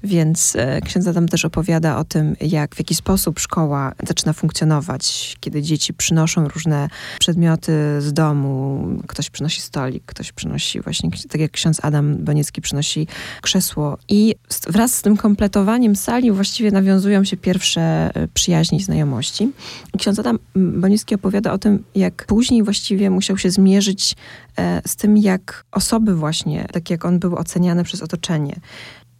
Więc 0.06 0.56
e, 0.56 0.82
ksiądz 0.82 1.08
Adam 1.08 1.28
też 1.28 1.46
opowiada 1.46 1.98
o 1.98 2.04
tym, 2.04 2.36
jak 2.42 2.76
w 2.76 2.80
jaki 2.80 2.96
sposób 2.96 3.40
szkoła 3.40 3.92
zaczyna 4.08 4.34
funkcjonować, 4.34 5.36
kiedy 5.40 5.62
dzieci 5.62 5.94
przynoszą 5.94 6.48
różne 6.48 6.90
przedmioty 7.20 7.72
z 8.00 8.14
domu. 8.14 8.88
Ktoś 9.08 9.30
przynosi 9.30 9.62
stolik, 9.62 10.04
ktoś 10.06 10.32
przynosi 10.32 10.82
właśnie, 10.82 11.10
tak 11.30 11.42
jak 11.42 11.52
ksiądz 11.52 11.80
Adam 11.86 12.18
Boniecki 12.18 12.62
przynosi 12.62 13.08
krzesło. 13.42 13.98
I 14.10 14.36
wraz 14.68 14.94
z 14.94 15.02
tym 15.02 15.18
kompletowaniem 15.18 15.96
sali 15.96 16.32
właściwie 16.32 16.72
nawiązują 16.72 17.24
się 17.24 17.38
pierwsze 17.38 17.82
e, 17.82 18.28
przyjaźni 18.34 18.84
znajomości. 18.84 19.52
Ksiądz 19.98 20.20
Adam 20.20 20.40
Boniecki 20.56 21.16
opowiada 21.16 21.54
o 21.54 21.58
tym, 21.58 21.84
jak 21.96 22.26
później 22.26 22.64
właściwie 22.64 23.10
musiał 23.10 23.38
się 23.38 23.52
zmierzyć 23.52 24.16
e, 24.58 24.82
z 24.88 24.96
tym, 24.96 25.18
jak 25.18 25.66
osoby 25.72 26.16
właśnie, 26.16 26.68
tak 26.72 26.90
jak 26.90 27.06
on 27.06 27.20
był 27.20 27.36
oceniany 27.36 27.84
przez 27.84 28.02
otoczenie, 28.02 28.60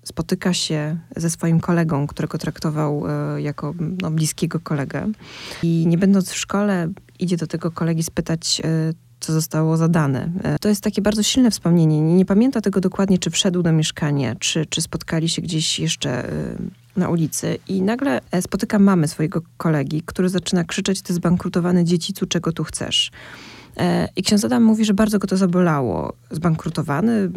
spotyka 0.06 0.54
się 0.54 0.98
ze 1.16 1.30
swoim 1.30 1.60
kolegą, 1.60 2.08
którego 2.08 2.38
traktował 2.38 3.04
e, 3.08 3.42
jako 3.42 3.74
no, 4.02 4.12
bliskiego 4.12 4.60
kolegę. 4.60 5.08
I 5.64 5.88
nie 5.88 5.98
będąc 5.98 6.30
w 6.30 6.38
szkole, 6.38 6.90
idzie 7.20 7.38
do 7.38 7.48
tego 7.48 7.72
kolegi 7.72 8.04
spytać, 8.04 8.62
e, 8.64 8.94
co 9.20 9.34
zostało 9.34 9.78
zadane. 9.78 10.32
E, 10.44 10.60
to 10.60 10.70
jest 10.70 10.82
takie 10.82 11.02
bardzo 11.02 11.24
silne 11.24 11.52
wspomnienie. 11.52 12.02
Nie, 12.02 12.14
nie 12.14 12.26
pamięta 12.26 12.62
tego 12.62 12.82
dokładnie, 12.82 13.18
czy 13.18 13.30
wszedł 13.30 13.62
do 13.62 13.72
mieszkania, 13.72 14.36
czy, 14.36 14.66
czy 14.66 14.82
spotkali 14.82 15.30
się 15.30 15.42
gdzieś 15.42 15.80
jeszcze 15.80 16.30
na 16.98 17.10
ulicy 17.10 17.58
i 17.68 17.82
nagle 17.82 18.22
spotyka 18.42 18.80
mamy 18.80 19.08
swojego 19.08 19.42
kolegi, 19.58 20.02
który 20.06 20.30
zaczyna 20.30 20.64
krzyczeć, 20.64 21.02
ty 21.02 21.14
zbankrutowane 21.14 21.84
dziecicu, 21.84 22.26
czego 22.26 22.52
tu 22.52 22.64
chcesz? 22.64 23.12
E, 23.78 24.10
I 24.16 24.24
ksiądz 24.24 24.46
Adam 24.46 24.64
mówi, 24.64 24.86
że 24.86 24.94
bardzo 24.94 25.20
go 25.20 25.28
to 25.28 25.38
zabolało. 25.38 26.14
Zbankrutowany, 26.32 27.30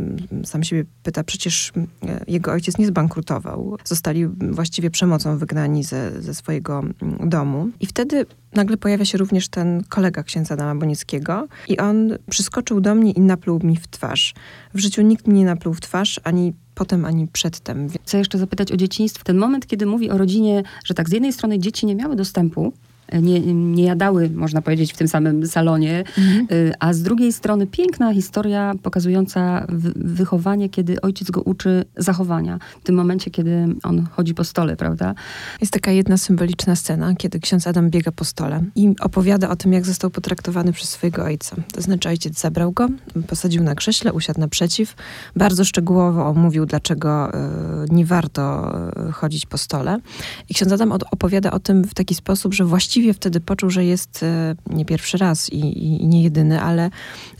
sam 0.45 0.65
siebie 0.65 0.85
pyta, 1.03 1.25
przecież 1.25 1.73
e, 2.03 2.25
jego 2.29 2.53
ojciec 2.53 2.79
nie 2.79 2.87
zbankrutował. 2.87 3.79
Zostali 3.85 4.27
właściwie 4.27 4.91
przemocą 4.91 5.39
wygnani 5.39 5.85
ze, 5.85 6.23
ze 6.23 6.35
swojego 6.35 6.83
domu. 7.27 7.69
I 7.81 7.87
wtedy 7.87 8.27
nagle 8.55 8.77
pojawia 8.77 9.05
się 9.05 9.19
również 9.19 9.49
ten 9.49 9.85
kolega 9.89 10.23
księdza 10.23 10.55
Adama 10.55 10.75
Bonickiego 10.75 11.49
i 11.69 11.79
on 11.79 12.19
przyskoczył 12.31 12.81
do 12.81 12.95
mnie 12.95 13.13
i 13.13 13.21
napluł 13.21 13.61
mi 13.63 13.77
w 13.77 13.89
twarz. 13.89 14.35
W 14.75 14.79
życiu 14.79 15.03
nikt 15.03 15.27
mi 15.27 15.35
nie 15.35 15.45
napluł 15.45 15.75
w 15.75 15.81
twarz, 15.81 16.21
ani 16.25 16.53
potem, 16.75 17.05
ani 17.05 17.27
przedtem. 17.27 17.89
Chcę 18.05 18.19
jeszcze 18.19 18.39
zapytać 18.39 18.73
o 18.73 18.77
dzieciństwo. 18.77 19.25
Ten 19.25 19.39
moment, 19.39 19.67
kiedy 19.67 19.87
mówi 19.87 20.11
o 20.11 20.19
rodzinie, 20.19 20.63
że 20.85 20.95
tak 20.95 21.09
z 21.09 21.13
jednej 21.13 21.33
strony 21.33 21.59
dzieci 21.59 21.87
nie 21.87 21.95
miały 21.95 22.17
dostępu 22.17 22.73
nie, 23.13 23.41
nie 23.55 23.85
jadały, 23.85 24.31
można 24.31 24.63
powiedzieć, 24.63 24.93
w 24.93 24.97
tym 24.97 25.09
samym 25.09 25.47
salonie. 25.47 26.05
Mhm. 26.19 26.47
Y, 26.53 26.73
a 26.81 26.93
z 26.93 27.03
drugiej 27.03 27.33
strony 27.33 27.67
piękna 27.67 28.15
historia 28.15 28.75
pokazująca 28.83 29.67
wychowanie, 29.97 30.69
kiedy 30.69 31.01
ojciec 31.01 31.31
go 31.31 31.43
uczy 31.43 31.85
zachowania. 31.97 32.59
W 32.81 32.85
tym 32.85 32.95
momencie, 32.95 33.31
kiedy 33.31 33.67
on 33.83 34.07
chodzi 34.11 34.35
po 34.35 34.45
stole, 34.45 34.77
prawda? 34.77 35.15
Jest 35.61 35.73
taka 35.73 35.91
jedna 35.91 36.17
symboliczna 36.17 36.77
scena, 36.77 37.15
kiedy 37.15 37.41
ksiądz 37.41 37.67
Adam 37.67 37.91
biega 37.91 38.13
po 38.13 38.25
stole 38.25 38.65
i 38.75 38.95
opowiada 39.01 39.49
o 39.49 39.57
tym, 39.57 39.73
jak 39.73 39.87
został 39.87 40.11
potraktowany 40.11 40.73
przez 40.73 40.89
swojego 40.91 41.25
ojca. 41.25 41.57
To 41.73 41.83
znaczy 41.83 42.09
ojciec 42.09 42.41
zabrał 42.41 42.73
go, 42.73 42.89
posadził 43.27 43.63
na 43.63 43.75
krześle, 43.75 44.13
usiadł 44.13 44.41
naprzeciw, 44.41 44.95
bardzo 45.37 45.65
szczegółowo 45.65 46.27
omówił, 46.27 46.67
dlaczego 46.67 47.29
y, 47.29 47.35
nie 47.91 48.07
warto 48.07 48.73
y, 49.09 49.13
chodzić 49.13 49.47
po 49.47 49.59
stole. 49.59 49.99
I 50.49 50.55
ksiądz 50.55 50.73
Adam 50.73 50.93
opowiada 50.93 51.51
o 51.51 51.61
tym 51.61 51.85
w 51.85 51.95
taki 51.95 52.15
sposób, 52.15 52.55
że 52.55 52.65
właściwie 52.65 52.98
właściwie 52.99 53.15
wtedy 53.15 53.41
poczuł, 53.41 53.71
że 53.71 53.85
jest 53.85 54.23
e, 54.23 54.55
nie 54.71 54.85
pierwszy 54.85 55.19
raz 55.19 55.53
i, 55.53 55.59
i, 55.59 56.03
i 56.03 56.07
nie 56.07 56.23
jedyny, 56.23 56.61
ale 56.61 56.91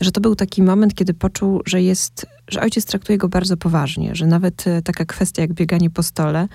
że 0.01 0.11
to 0.11 0.21
był 0.21 0.35
taki 0.35 0.63
moment, 0.63 0.95
kiedy 0.95 1.13
poczuł, 1.13 1.61
że 1.65 1.81
jest 1.81 2.25
że 2.49 2.61
ojciec 2.61 2.85
traktuje 2.85 3.17
go 3.17 3.29
bardzo 3.29 3.57
poważnie, 3.57 4.15
że 4.15 4.27
nawet 4.27 4.67
e, 4.67 4.81
taka 4.81 5.05
kwestia 5.05 5.41
jak 5.41 5.53
bieganie 5.53 5.89
po 5.89 6.03
stole 6.03 6.47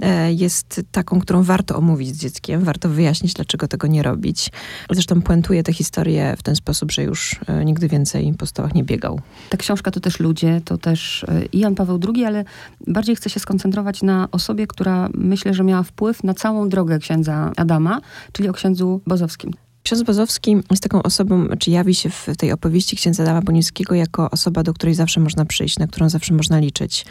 e, 0.00 0.32
jest 0.32 0.80
taką, 0.92 1.20
którą 1.20 1.42
warto 1.42 1.76
omówić 1.76 2.08
z 2.08 2.18
dzieckiem, 2.18 2.64
warto 2.64 2.88
wyjaśnić, 2.88 3.34
dlaczego 3.34 3.68
tego 3.68 3.86
nie 3.86 4.02
robić. 4.02 4.50
Zresztą 4.90 5.22
puentuje 5.22 5.62
tę 5.62 5.72
historię 5.72 6.34
w 6.38 6.42
ten 6.42 6.56
sposób, 6.56 6.92
że 6.92 7.02
już 7.02 7.40
nigdy 7.64 7.88
więcej 7.88 8.34
po 8.38 8.46
stołach 8.46 8.74
nie 8.74 8.84
biegał. 8.84 9.20
Ta 9.50 9.56
książka 9.56 9.90
to 9.90 10.00
też 10.00 10.20
ludzie, 10.20 10.60
to 10.64 10.78
też 10.78 11.26
i 11.52 11.58
Jan 11.58 11.74
Paweł 11.74 12.00
II, 12.08 12.24
ale 12.24 12.44
bardziej 12.86 13.16
chcę 13.16 13.30
się 13.30 13.40
skoncentrować 13.40 14.02
na 14.02 14.28
osobie, 14.32 14.66
która 14.66 15.08
myślę, 15.14 15.54
że 15.54 15.64
miała 15.64 15.82
wpływ 15.82 16.24
na 16.24 16.34
całą 16.34 16.68
drogę 16.68 16.98
księdza 16.98 17.52
Adama, 17.56 18.00
czyli 18.32 18.48
o 18.48 18.52
księdzu 18.52 19.00
Bozowskim. 19.06 19.52
Ksiądz 19.90 20.02
Bozowski 20.02 20.56
jest 20.70 20.82
taką 20.82 21.02
osobą, 21.02 21.46
czy 21.58 21.70
jawi 21.70 21.94
się 21.94 22.10
w 22.10 22.26
tej 22.38 22.52
opowieści 22.52 22.96
księdza 22.96 23.22
Adama 23.22 23.42
Boniewskiego 23.42 23.94
jako 23.94 24.30
osoba, 24.30 24.62
do 24.62 24.74
której 24.74 24.94
zawsze 24.94 25.20
można 25.20 25.44
przyjść, 25.44 25.78
na 25.78 25.86
którą 25.86 26.08
zawsze 26.08 26.34
można 26.34 26.58
liczyć. 26.58 27.06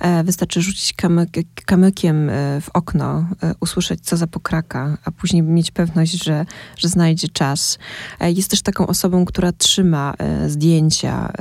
E, 0.00 0.24
wystarczy 0.24 0.62
rzucić 0.62 0.92
kamyk, 0.92 1.30
kamykiem 1.66 2.30
e, 2.30 2.60
w 2.60 2.68
okno, 2.74 3.26
e, 3.42 3.54
usłyszeć 3.60 4.00
co 4.00 4.16
za 4.16 4.26
pokraka, 4.26 4.98
a 5.04 5.10
później 5.10 5.42
mieć 5.42 5.70
pewność, 5.70 6.24
że, 6.24 6.46
że 6.76 6.88
znajdzie 6.88 7.28
czas. 7.28 7.78
Jest 8.20 8.50
też 8.50 8.62
taką 8.62 8.86
osobą, 8.86 9.24
która 9.24 9.52
trzyma 9.52 10.14
zdjęcia 10.46 11.32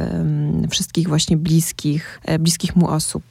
wszystkich 0.70 1.08
właśnie 1.08 1.38
bliskich, 1.38 2.22
bliskich 2.40 2.76
mu 2.76 2.88
osób 2.88 3.24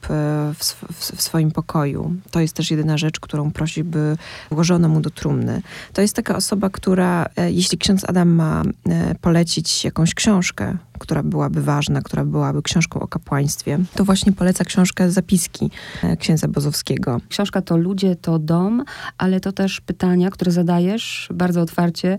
w, 0.59 0.63
w, 0.93 1.15
w 1.15 1.21
swoim 1.21 1.51
pokoju. 1.51 2.15
To 2.31 2.39
jest 2.39 2.53
też 2.53 2.71
jedyna 2.71 2.97
rzecz, 2.97 3.19
którą 3.19 3.51
prosi, 3.51 3.83
by 3.83 4.17
włożono 4.51 4.89
mu 4.89 5.01
do 5.01 5.09
trumny. 5.09 5.61
To 5.93 6.01
jest 6.01 6.15
taka 6.15 6.35
osoba, 6.35 6.69
która 6.69 7.25
jeśli 7.51 7.77
ksiądz 7.77 8.09
Adam 8.09 8.29
ma 8.29 8.63
e, 8.89 9.15
polecić 9.15 9.85
jakąś 9.85 10.13
książkę, 10.13 10.77
która 10.99 11.23
byłaby 11.23 11.61
ważna, 11.61 12.01
która 12.01 12.25
byłaby 12.25 12.61
książką 12.61 12.99
o 12.99 13.07
kapłaństwie, 13.07 13.79
to 13.95 14.05
właśnie 14.05 14.31
poleca 14.31 14.63
książkę 14.63 15.11
Zapiski 15.11 15.71
e, 16.03 16.17
księdza 16.17 16.47
Bozowskiego. 16.47 17.21
Książka 17.29 17.61
to 17.61 17.77
ludzie, 17.77 18.15
to 18.15 18.39
dom, 18.39 18.83
ale 19.17 19.39
to 19.39 19.51
też 19.51 19.81
pytania, 19.81 20.29
które 20.29 20.51
zadajesz 20.51 21.29
bardzo 21.33 21.61
otwarcie, 21.61 22.17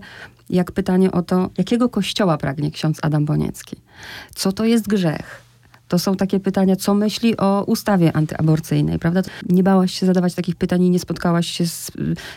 jak 0.49 0.71
pytanie 0.71 1.11
o 1.11 1.21
to, 1.21 1.49
jakiego 1.57 1.89
kościoła 1.89 2.37
pragnie 2.37 2.71
ksiądz 2.71 2.99
Adam 3.01 3.25
Boniecki? 3.25 3.75
Co 4.35 4.51
to 4.51 4.65
jest 4.65 4.87
grzech? 4.87 5.44
To 5.87 5.99
są 5.99 6.15
takie 6.15 6.39
pytania, 6.39 6.75
co 6.75 6.93
myśli 6.93 7.37
o 7.37 7.63
ustawie 7.63 8.15
antyaborcyjnej, 8.15 8.99
prawda? 8.99 9.21
Nie 9.49 9.63
bałaś 9.63 9.93
się 9.93 10.05
zadawać 10.05 10.35
takich 10.35 10.55
pytań 10.55 10.83
i 10.83 10.89
nie 10.89 10.99
spotkałaś 10.99 11.47
się 11.47 11.67
z... 11.67 11.91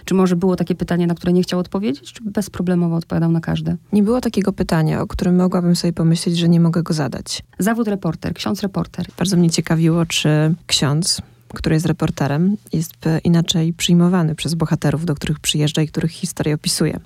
Czy 0.04 0.14
może 0.14 0.36
było 0.36 0.56
takie 0.56 0.74
pytanie, 0.74 1.06
na 1.06 1.14
które 1.14 1.32
nie 1.32 1.42
chciał 1.42 1.60
odpowiedzieć, 1.60 2.12
czy 2.12 2.24
bezproblemowo 2.24 2.96
odpowiadał 2.96 3.30
na 3.30 3.40
każde? 3.40 3.76
Nie 3.92 4.02
było 4.02 4.20
takiego 4.20 4.52
pytania, 4.52 5.00
o 5.00 5.06
którym 5.06 5.36
mogłabym 5.36 5.76
sobie 5.76 5.92
pomyśleć, 5.92 6.38
że 6.38 6.48
nie 6.48 6.60
mogę 6.60 6.82
go 6.82 6.94
zadać. 6.94 7.42
Zawód 7.58 7.88
reporter, 7.88 8.34
ksiądz 8.34 8.60
reporter. 8.60 9.06
Bardzo 9.18 9.36
mnie 9.36 9.50
ciekawiło, 9.50 10.06
czy 10.06 10.54
ksiądz 10.66 11.22
który 11.54 11.76
jest 11.76 11.86
reporterem, 11.86 12.56
jest 12.72 12.94
inaczej 13.24 13.72
przyjmowany 13.72 14.34
przez 14.34 14.54
bohaterów, 14.54 15.04
do 15.04 15.14
których 15.14 15.40
przyjeżdża 15.40 15.82
i 15.82 15.88
których 15.88 16.10
historię 16.10 16.54
opisuje. 16.54 17.00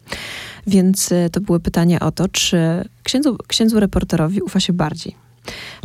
Więc 0.66 1.12
e, 1.12 1.30
to 1.30 1.40
były 1.40 1.61
pytania 1.61 2.00
o 2.00 2.12
to, 2.12 2.28
czy 2.28 2.58
księdzu, 3.02 3.37
księdzu 3.46 3.80
reporterowi 3.80 4.42
ufa 4.42 4.61
się 4.61 4.72
bardziej. 4.72 5.21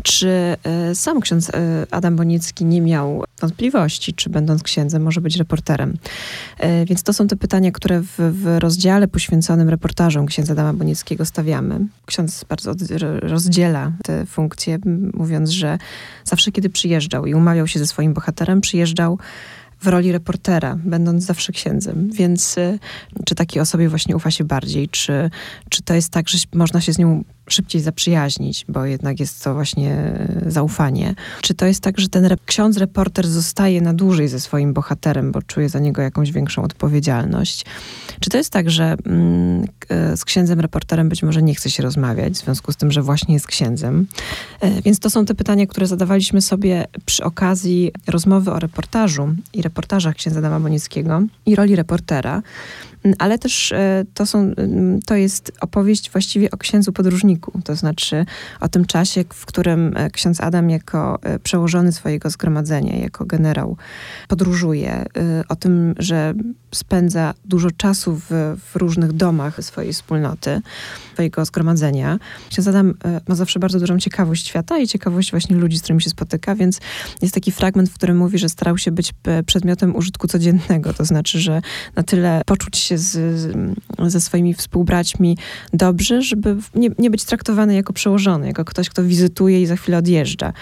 Czy 0.04 0.30
e, 0.64 0.96
sam 0.96 1.22
ksiądz 1.22 1.50
e, 1.50 1.54
Adam 1.92 2.16
Bonicki 2.16 2.66
nie 2.66 2.82
miał 2.82 3.24
wątpliwości, 3.42 4.14
czy 4.14 4.30
będąc 4.30 4.64
księdzem 4.64 5.04
może 5.04 5.22
być 5.22 5.36
reporterem? 5.36 5.98
E, 6.60 6.86
więc 6.86 7.04
to 7.04 7.14
są 7.14 7.28
te 7.28 7.36
pytania, 7.36 7.72
które 7.72 8.02
w, 8.02 8.16
w 8.18 8.58
rozdziale 8.60 9.08
poświęconym 9.08 9.70
reportażom 9.70 10.26
księdza 10.26 10.54
Adama 10.54 10.74
Bonickiego 10.74 11.26
stawiamy. 11.26 11.80
Ksiądz 12.06 12.44
bardzo 12.44 12.74
rozdziela 13.22 13.92
te 14.04 14.26
funkcje, 14.26 14.80
mówiąc, 15.14 15.50
że 15.50 15.78
zawsze 16.24 16.52
kiedy 16.52 16.70
przyjeżdżał 16.70 17.26
i 17.26 17.34
umawiał 17.34 17.68
się 17.68 17.80
ze 17.80 17.88
swoim 17.88 18.14
bohaterem, 18.14 18.62
przyjeżdżał 18.62 19.18
w 19.82 19.88
roli 19.88 20.12
reportera, 20.12 20.78
będąc 20.86 21.24
zawsze 21.24 21.54
księdzem. 21.54 22.10
Więc 22.14 22.56
czy 23.26 23.36
takiej 23.36 23.62
osobie 23.62 23.90
właśnie 23.90 24.16
ufa 24.16 24.32
się 24.32 24.44
bardziej? 24.44 24.90
Czy, 24.90 25.30
czy 25.70 25.82
to 25.82 25.94
jest 25.94 26.10
tak, 26.10 26.30
że 26.30 26.38
można 26.54 26.82
się 26.82 26.94
z 26.94 26.98
nią 26.98 27.24
szybciej 27.48 27.82
zaprzyjaźnić, 27.82 28.66
bo 28.70 28.86
jednak 28.86 29.20
jest 29.20 29.44
to 29.44 29.54
właśnie 29.54 29.94
e, 29.94 30.42
zaufanie. 30.48 31.16
Czy 31.42 31.54
to 31.54 31.66
jest 31.66 31.82
tak, 31.82 32.00
że 32.00 32.10
ten 32.10 32.26
rep 32.26 32.40
ksiądz 32.46 32.78
reporter 32.78 33.28
zostaje 33.28 33.82
na 33.82 33.94
dłużej 33.94 34.28
ze 34.28 34.40
swoim 34.40 34.74
bohaterem, 34.74 35.32
bo 35.32 35.42
czuje 35.42 35.70
za 35.70 35.80
niego 35.80 36.02
jakąś 36.02 36.32
większą 36.32 36.64
odpowiedzialność? 36.64 37.66
Czy 38.20 38.30
to 38.30 38.38
jest 38.38 38.50
tak, 38.50 38.70
że 38.70 38.96
mm, 39.06 39.66
e, 39.90 40.18
z 40.18 40.26
księdzem 40.26 40.60
reporterem 40.60 41.10
być 41.10 41.24
może 41.24 41.44
nie 41.44 41.56
chce 41.56 41.70
się 41.70 41.84
rozmawiać, 41.84 42.34
w 42.34 42.38
związku 42.38 42.72
z 42.72 42.76
tym, 42.76 42.92
że 42.92 43.02
właśnie 43.02 43.34
jest 43.34 43.48
księdzem? 43.48 44.08
E, 44.62 44.82
więc 44.82 45.00
to 45.00 45.10
są 45.10 45.26
te 45.26 45.36
pytania, 45.36 45.68
które 45.68 45.88
zadawaliśmy 45.88 46.42
sobie 46.42 46.86
przy 47.06 47.24
okazji 47.24 47.92
rozmowy 48.08 48.52
o 48.52 48.60
reportażu 48.60 49.36
i 49.54 49.62
reportażach 49.62 50.16
księdza 50.16 50.40
Adama 50.40 50.60
Bonickiego 50.60 51.22
i 51.46 51.56
roli 51.56 51.76
reportera 51.76 52.42
ale 53.18 53.40
też 53.40 53.72
e, 53.72 54.06
to, 54.14 54.26
są, 54.26 54.52
to 55.06 55.16
jest 55.16 55.52
opowieść 55.62 56.12
właściwie 56.12 56.52
o 56.52 56.58
księdzu 56.58 56.94
podróżniku, 56.94 57.62
to 57.64 57.76
znaczy 57.76 58.26
o 58.60 58.68
tym 58.68 58.86
czasie, 58.86 59.24
w 59.34 59.46
którym 59.46 59.98
e, 59.98 60.10
ksiądz 60.10 60.42
Adam 60.42 60.70
jako 60.70 61.20
e, 61.22 61.40
przełożony 61.40 61.92
swojego 61.92 62.30
zgromadzenia, 62.30 62.98
jako 62.98 63.26
generał 63.26 63.78
podróżuje, 64.28 65.06
o 65.50 65.56
tym, 65.56 65.96
że 66.00 66.34
spędza 66.76 67.34
dużo 67.46 67.72
czasu 67.72 68.16
w, 68.16 68.56
w 68.72 68.76
różnych 68.76 69.14
domach 69.14 69.64
swojej 69.64 69.94
wspólnoty, 69.94 70.62
swojego 71.14 71.46
zgromadzenia. 71.46 72.20
Ksiądz 72.50 72.68
Adam 72.68 72.94
ma 73.28 73.36
zawsze 73.36 73.60
bardzo 73.60 73.80
dużą 73.80 74.00
ciekawość 74.00 74.48
świata 74.48 74.78
i 74.78 74.88
ciekawość 74.88 75.32
właśnie 75.32 75.56
ludzi, 75.56 75.78
z 75.78 75.82
którymi 75.82 76.02
się 76.02 76.10
spotyka, 76.10 76.56
więc 76.56 76.80
jest 77.22 77.34
taki 77.34 77.52
fragment, 77.52 77.90
w 77.90 77.94
którym 77.94 78.18
mówi, 78.18 78.38
że 78.38 78.50
starał 78.50 78.78
się 78.78 78.92
być 78.92 79.14
przedmiotem 79.46 79.96
użytku 79.96 80.28
codziennego, 80.28 80.94
to 80.94 81.06
znaczy, 81.06 81.40
że 81.40 81.62
na 81.96 82.04
tyle 82.04 82.42
poczuć 82.46 82.87
z, 82.96 83.52
ze 84.08 84.22
swoimi 84.22 84.54
współbraćmi 84.54 85.38
dobrze, 85.74 86.22
żeby 86.22 86.56
nie, 86.76 86.90
nie 87.00 87.10
być 87.10 87.24
traktowany 87.24 87.76
jako 87.76 87.94
przełożony, 87.94 88.48
jako 88.48 88.66
ktoś, 88.66 88.90
kto 88.90 89.04
wizytuje 89.04 89.62
i 89.62 89.66
za 89.66 89.76
chwilę 89.76 89.98
odjeżdża. 89.98 90.54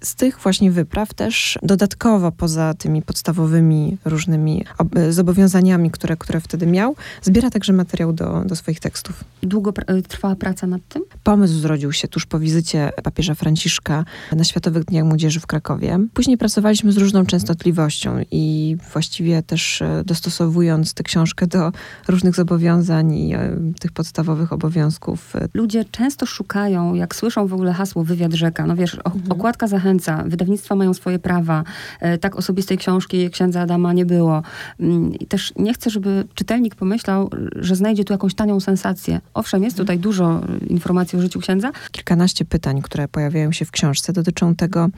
Z 0.00 0.14
tych 0.14 0.38
właśnie 0.38 0.70
wypraw 0.70 1.14
też 1.14 1.58
dodatkowo 1.62 2.32
poza 2.32 2.74
tymi 2.74 3.02
podstawowymi 3.02 3.98
różnymi 4.04 4.64
zobowiązaniami, 5.10 5.90
które, 5.90 6.16
które 6.16 6.40
wtedy 6.40 6.66
miał, 6.66 6.96
zbiera 7.22 7.50
także 7.50 7.72
materiał 7.72 8.12
do, 8.12 8.42
do 8.46 8.56
swoich 8.56 8.80
tekstów. 8.80 9.24
Długo 9.42 9.72
pr 9.72 10.02
trwała 10.08 10.36
praca 10.36 10.66
nad 10.66 10.88
tym? 10.88 11.02
Pomysł 11.24 11.54
zrodził 11.54 11.92
się 11.92 12.08
tuż 12.08 12.26
po 12.26 12.38
wizycie 12.38 12.90
papieża 13.02 13.34
Franciszka 13.34 14.04
na 14.32 14.44
Światowych 14.44 14.84
Dniach 14.84 15.04
Młodzieży 15.04 15.40
w 15.40 15.46
Krakowie. 15.46 15.98
Później 16.14 16.38
pracowaliśmy 16.38 16.92
z 16.92 16.96
różną 16.96 17.26
częstotliwością 17.26 18.24
i 18.30 18.76
właściwie 18.92 19.42
też 19.42 19.82
e, 19.82 20.02
dostosowując 20.06 20.94
tę 20.94 21.02
książkę 21.02 21.46
do 21.46 21.72
różnych 22.08 22.34
zobowiązań 22.34 23.12
i 23.12 23.34
e, 23.34 23.56
tych 23.80 23.92
podstawowych 23.92 24.52
obowiązków. 24.52 25.32
Ludzie 25.54 25.84
często 25.84 26.26
szukają, 26.26 26.94
jak 26.94 27.14
słyszą 27.14 27.46
w 27.46 27.54
ogóle 27.54 27.72
hasło 27.72 28.04
wywiad 28.04 28.32
rzeka, 28.32 28.66
no 28.66 28.76
wiesz, 28.76 28.94
mhm. 28.94 29.24
okładka 29.28 29.66
zachęca, 29.66 30.24
wydawnictwa 30.26 30.74
mają 30.74 30.94
swoje 30.94 31.18
prawa, 31.18 31.64
e, 32.00 32.18
tak 32.18 32.36
osobistej 32.36 32.78
książki 32.78 33.30
księdza 33.30 33.60
Adama 33.60 33.92
nie 33.92 34.06
było. 34.06 34.42
Mm, 34.80 35.14
I 35.14 35.26
też 35.26 35.52
nie 35.56 35.74
chcę, 35.74 35.90
żeby 35.90 36.24
czytelnik 36.34 36.74
pomyślał, 36.74 37.30
że 37.56 37.76
znajdzie 37.76 38.04
tu 38.04 38.12
jakąś 38.12 38.34
tanią 38.34 38.60
sensację. 38.60 39.20
Owszem, 39.34 39.64
jest 39.64 39.76
tutaj 39.76 39.98
dużo 39.98 40.40
informacji 40.66 41.18
o 41.18 41.22
życiu 41.22 41.40
księdza. 41.40 41.72
Kilkanaście 41.90 42.44
pytań, 42.44 42.82
które 42.82 43.08
pojawiają 43.08 43.52
się 43.52 43.64
w 43.64 43.70
książce, 43.70 44.12
dotyczą 44.12 44.54
tego, 44.54 44.88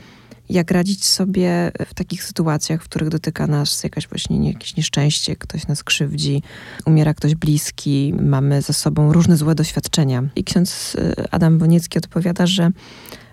jak 0.48 0.70
radzić 0.70 1.04
sobie 1.04 1.72
w 1.86 1.94
takich 1.94 2.24
sytuacjach, 2.24 2.82
w 2.82 2.84
których 2.84 3.08
dotyka 3.08 3.46
nas 3.46 3.84
jakaś 3.84 4.08
właśnie 4.08 4.48
jakieś 4.48 4.76
nieszczęście, 4.76 5.36
ktoś 5.36 5.66
nas 5.66 5.84
krzywdzi, 5.84 6.42
umiera 6.86 7.14
ktoś 7.14 7.34
bliski, 7.34 8.14
mamy 8.22 8.62
ze 8.62 8.72
sobą 8.72 9.12
różne 9.12 9.36
złe 9.36 9.54
doświadczenia. 9.54 10.22
I 10.36 10.44
ksiądz 10.44 10.94
y, 10.94 11.30
Adam 11.30 11.58
Boniecki 11.58 11.98
odpowiada, 11.98 12.46
że 12.46 12.70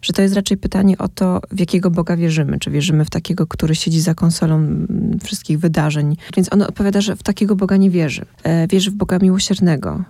że 0.03 0.13
to 0.13 0.22
jest 0.22 0.36
raczej 0.36 0.58
pytanie 0.58 0.98
o 0.98 1.08
to, 1.08 1.41
w 1.51 1.60
jakiego 1.60 1.91
Boga 1.91 2.17
wierzymy. 2.17 2.60
Czy 2.60 2.72
wierzymy 2.72 3.05
w 3.05 3.10
takiego, 3.10 3.48
który 3.48 3.75
siedzi 3.75 4.01
za 4.01 4.13
konsolą 4.13 4.86
wszystkich 5.24 5.60
wydarzeń. 5.60 6.17
Więc 6.36 6.53
on 6.53 6.62
odpowiada, 6.62 7.01
że 7.01 7.15
w 7.15 7.24
takiego 7.24 7.55
Boga 7.55 7.77
nie 7.77 7.89
wierzy. 7.89 8.25
E, 8.43 8.67
wierzy 8.67 8.91
w 8.91 8.93
Boga 8.93 9.20
miłosiernego. 9.20 10.03